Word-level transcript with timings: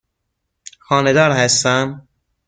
خانه 0.79 1.13
دار 1.13 1.31
هستم. 1.31 2.07